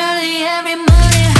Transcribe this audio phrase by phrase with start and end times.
[0.00, 1.39] early every morning